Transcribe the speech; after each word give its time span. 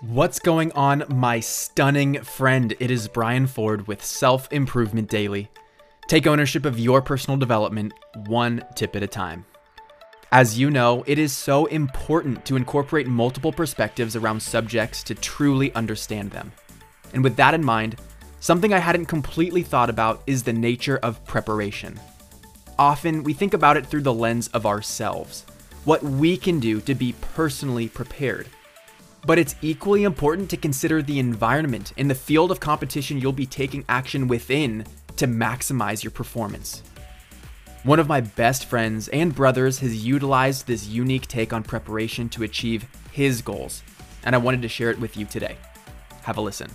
What's 0.00 0.38
going 0.38 0.70
on, 0.72 1.02
my 1.08 1.40
stunning 1.40 2.22
friend? 2.22 2.72
It 2.78 2.88
is 2.88 3.08
Brian 3.08 3.48
Ford 3.48 3.88
with 3.88 4.04
Self 4.04 4.46
Improvement 4.52 5.10
Daily. 5.10 5.50
Take 6.06 6.28
ownership 6.28 6.64
of 6.64 6.78
your 6.78 7.02
personal 7.02 7.36
development 7.36 7.92
one 8.28 8.62
tip 8.76 8.94
at 8.94 9.02
a 9.02 9.08
time. 9.08 9.44
As 10.30 10.56
you 10.56 10.70
know, 10.70 11.02
it 11.08 11.18
is 11.18 11.32
so 11.32 11.66
important 11.66 12.44
to 12.44 12.54
incorporate 12.54 13.08
multiple 13.08 13.52
perspectives 13.52 14.14
around 14.14 14.40
subjects 14.40 15.02
to 15.02 15.16
truly 15.16 15.74
understand 15.74 16.30
them. 16.30 16.52
And 17.12 17.24
with 17.24 17.34
that 17.34 17.54
in 17.54 17.64
mind, 17.64 17.96
something 18.38 18.72
I 18.72 18.78
hadn't 18.78 19.06
completely 19.06 19.64
thought 19.64 19.90
about 19.90 20.22
is 20.28 20.44
the 20.44 20.52
nature 20.52 20.98
of 20.98 21.24
preparation. 21.26 21.98
Often, 22.78 23.24
we 23.24 23.32
think 23.32 23.52
about 23.52 23.76
it 23.76 23.84
through 23.84 24.02
the 24.02 24.14
lens 24.14 24.46
of 24.48 24.64
ourselves, 24.64 25.44
what 25.84 26.04
we 26.04 26.36
can 26.36 26.60
do 26.60 26.80
to 26.82 26.94
be 26.94 27.16
personally 27.34 27.88
prepared. 27.88 28.46
But 29.26 29.38
it's 29.38 29.56
equally 29.62 30.04
important 30.04 30.48
to 30.50 30.56
consider 30.56 31.02
the 31.02 31.18
environment 31.18 31.92
and 31.96 32.10
the 32.10 32.14
field 32.14 32.50
of 32.50 32.60
competition 32.60 33.18
you'll 33.18 33.32
be 33.32 33.46
taking 33.46 33.84
action 33.88 34.28
within 34.28 34.84
to 35.16 35.26
maximize 35.26 36.02
your 36.02 36.10
performance. 36.12 36.82
One 37.84 37.98
of 37.98 38.08
my 38.08 38.20
best 38.20 38.64
friends 38.64 39.08
and 39.08 39.34
brothers 39.34 39.78
has 39.80 40.04
utilized 40.04 40.66
this 40.66 40.86
unique 40.86 41.26
take 41.26 41.52
on 41.52 41.62
preparation 41.62 42.28
to 42.30 42.42
achieve 42.42 42.86
his 43.12 43.42
goals, 43.42 43.82
and 44.24 44.34
I 44.34 44.38
wanted 44.38 44.62
to 44.62 44.68
share 44.68 44.90
it 44.90 44.98
with 44.98 45.16
you 45.16 45.26
today. 45.26 45.56
Have 46.22 46.36
a 46.36 46.40
listen. 46.40 46.70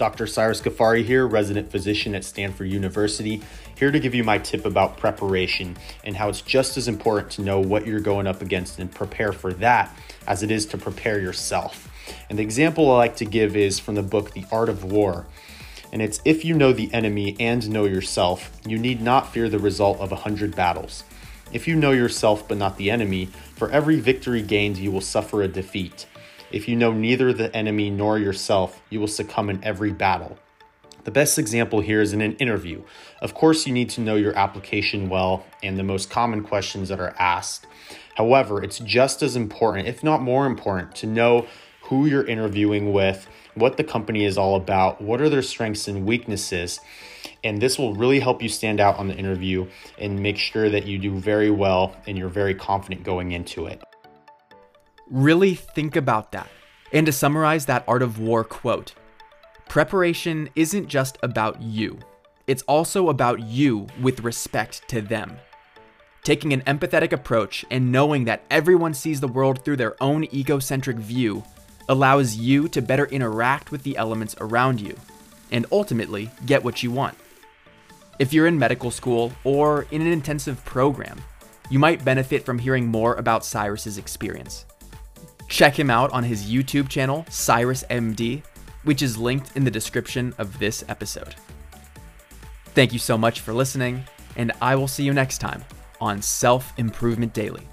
Dr. 0.00 0.26
Cyrus 0.26 0.62
Ghaffari 0.62 1.04
here, 1.04 1.26
resident 1.26 1.70
physician 1.70 2.14
at 2.14 2.24
Stanford 2.24 2.70
University, 2.70 3.42
here 3.76 3.90
to 3.90 4.00
give 4.00 4.14
you 4.14 4.24
my 4.24 4.38
tip 4.38 4.64
about 4.64 4.96
preparation 4.96 5.76
and 6.04 6.16
how 6.16 6.30
it's 6.30 6.40
just 6.40 6.78
as 6.78 6.88
important 6.88 7.32
to 7.32 7.42
know 7.42 7.60
what 7.60 7.86
you're 7.86 8.00
going 8.00 8.26
up 8.26 8.40
against 8.40 8.78
and 8.78 8.90
prepare 8.90 9.30
for 9.30 9.52
that 9.52 9.94
as 10.26 10.42
it 10.42 10.50
is 10.50 10.64
to 10.64 10.78
prepare 10.78 11.20
yourself. 11.20 11.92
And 12.30 12.38
the 12.38 12.42
example 12.42 12.90
I 12.90 12.96
like 12.96 13.16
to 13.16 13.26
give 13.26 13.54
is 13.54 13.78
from 13.78 13.94
the 13.94 14.02
book 14.02 14.32
The 14.32 14.46
Art 14.50 14.70
of 14.70 14.84
War. 14.84 15.26
And 15.92 16.00
it's 16.00 16.22
if 16.24 16.46
you 16.46 16.54
know 16.54 16.72
the 16.72 16.90
enemy 16.94 17.36
and 17.38 17.68
know 17.68 17.84
yourself, 17.84 18.58
you 18.64 18.78
need 18.78 19.02
not 19.02 19.34
fear 19.34 19.50
the 19.50 19.58
result 19.58 20.00
of 20.00 20.12
a 20.12 20.16
hundred 20.16 20.56
battles. 20.56 21.04
If 21.52 21.68
you 21.68 21.76
know 21.76 21.90
yourself 21.90 22.48
but 22.48 22.56
not 22.56 22.78
the 22.78 22.90
enemy, 22.90 23.26
for 23.54 23.70
every 23.70 24.00
victory 24.00 24.40
gained, 24.40 24.78
you 24.78 24.90
will 24.90 25.02
suffer 25.02 25.42
a 25.42 25.48
defeat. 25.48 26.06
If 26.50 26.68
you 26.68 26.74
know 26.74 26.92
neither 26.92 27.32
the 27.32 27.54
enemy 27.54 27.90
nor 27.90 28.18
yourself, 28.18 28.82
you 28.90 28.98
will 28.98 29.06
succumb 29.06 29.50
in 29.50 29.62
every 29.62 29.92
battle. 29.92 30.36
The 31.04 31.12
best 31.12 31.38
example 31.38 31.80
here 31.80 32.00
is 32.00 32.12
in 32.12 32.20
an 32.20 32.34
interview. 32.36 32.82
Of 33.22 33.34
course, 33.34 33.66
you 33.66 33.72
need 33.72 33.88
to 33.90 34.00
know 34.00 34.16
your 34.16 34.36
application 34.36 35.08
well 35.08 35.46
and 35.62 35.78
the 35.78 35.84
most 35.84 36.10
common 36.10 36.42
questions 36.42 36.88
that 36.88 37.00
are 37.00 37.14
asked. 37.18 37.66
However, 38.16 38.62
it's 38.62 38.80
just 38.80 39.22
as 39.22 39.36
important, 39.36 39.88
if 39.88 40.02
not 40.02 40.22
more 40.22 40.44
important, 40.44 40.94
to 40.96 41.06
know 41.06 41.46
who 41.82 42.06
you're 42.06 42.26
interviewing 42.26 42.92
with, 42.92 43.28
what 43.54 43.76
the 43.76 43.84
company 43.84 44.24
is 44.24 44.36
all 44.36 44.56
about, 44.56 45.00
what 45.00 45.20
are 45.20 45.28
their 45.28 45.42
strengths 45.42 45.88
and 45.88 46.04
weaknesses. 46.04 46.80
And 47.42 47.62
this 47.62 47.78
will 47.78 47.94
really 47.94 48.20
help 48.20 48.42
you 48.42 48.48
stand 48.48 48.80
out 48.80 48.96
on 48.96 49.08
the 49.08 49.14
interview 49.14 49.68
and 49.98 50.20
make 50.20 50.36
sure 50.36 50.68
that 50.68 50.84
you 50.84 50.98
do 50.98 51.18
very 51.18 51.50
well 51.50 51.96
and 52.06 52.18
you're 52.18 52.28
very 52.28 52.54
confident 52.54 53.04
going 53.04 53.32
into 53.32 53.66
it. 53.66 53.82
Really 55.10 55.56
think 55.56 55.96
about 55.96 56.30
that. 56.32 56.48
And 56.92 57.04
to 57.06 57.12
summarize 57.12 57.66
that 57.66 57.82
Art 57.88 58.00
of 58.00 58.20
War 58.20 58.44
quote, 58.44 58.94
preparation 59.68 60.48
isn't 60.54 60.86
just 60.86 61.18
about 61.24 61.60
you, 61.60 61.98
it's 62.46 62.62
also 62.62 63.08
about 63.08 63.40
you 63.40 63.88
with 64.00 64.20
respect 64.20 64.88
to 64.88 65.00
them. 65.00 65.36
Taking 66.22 66.52
an 66.52 66.60
empathetic 66.62 67.12
approach 67.12 67.64
and 67.70 67.90
knowing 67.90 68.24
that 68.26 68.44
everyone 68.50 68.94
sees 68.94 69.20
the 69.20 69.26
world 69.26 69.64
through 69.64 69.78
their 69.78 70.00
own 70.00 70.24
egocentric 70.32 70.98
view 70.98 71.42
allows 71.88 72.36
you 72.36 72.68
to 72.68 72.80
better 72.80 73.06
interact 73.06 73.72
with 73.72 73.82
the 73.82 73.96
elements 73.96 74.36
around 74.40 74.80
you 74.80 74.96
and 75.50 75.66
ultimately 75.72 76.30
get 76.46 76.62
what 76.62 76.84
you 76.84 76.90
want. 76.92 77.16
If 78.20 78.32
you're 78.32 78.46
in 78.46 78.58
medical 78.58 78.90
school 78.92 79.32
or 79.42 79.86
in 79.90 80.02
an 80.02 80.08
intensive 80.08 80.64
program, 80.64 81.20
you 81.68 81.80
might 81.80 82.04
benefit 82.04 82.44
from 82.44 82.58
hearing 82.60 82.86
more 82.86 83.14
about 83.14 83.44
Cyrus's 83.44 83.98
experience. 83.98 84.66
Check 85.50 85.78
him 85.78 85.90
out 85.90 86.10
on 86.12 86.22
his 86.22 86.50
YouTube 86.50 86.88
channel, 86.88 87.26
Cyrus 87.28 87.84
MD, 87.90 88.42
which 88.84 89.02
is 89.02 89.18
linked 89.18 89.56
in 89.56 89.64
the 89.64 89.70
description 89.70 90.32
of 90.38 90.58
this 90.58 90.84
episode. 90.88 91.34
Thank 92.66 92.92
you 92.92 93.00
so 93.00 93.18
much 93.18 93.40
for 93.40 93.52
listening, 93.52 94.04
and 94.36 94.52
I 94.62 94.76
will 94.76 94.88
see 94.88 95.02
you 95.02 95.12
next 95.12 95.38
time 95.38 95.64
on 96.00 96.22
Self 96.22 96.72
Improvement 96.78 97.34
Daily. 97.34 97.69